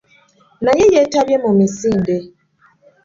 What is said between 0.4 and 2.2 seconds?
Naye yeetabye mu misinde.